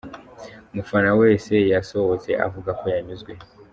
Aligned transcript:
Umufana 0.71 1.11
wese 1.21 1.53
yasohotse 1.73 2.29
avuga 2.45 2.71
ko 2.79 2.85
yanyuzwe!. 2.93 3.31